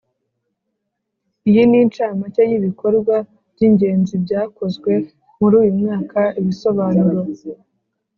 [1.49, 3.15] Iyi ni incamake y ibikorwa
[3.53, 4.91] by ingenzi byakozwe
[5.39, 7.21] muri uyu mwaka Ibisobanuro